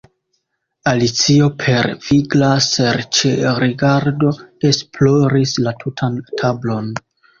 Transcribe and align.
Alicio 0.91 1.49
per 1.63 1.89
vigla 2.05 2.49
serĉrigardo 2.69 4.33
esploris 4.71 5.55
la 5.67 5.75
tutan 5.85 6.17
tablon. 6.43 6.91